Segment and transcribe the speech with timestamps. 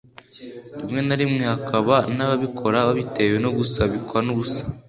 [0.79, 4.61] rimwe na rimwe hakaba n’ababikora babitewe no gusabikwa n’ubusa